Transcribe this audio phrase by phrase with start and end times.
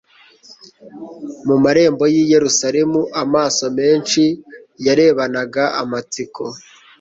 [1.47, 4.23] mu marembo y'i Yerusalemu amaso menshi
[4.85, 6.43] yarebanaga amatsiko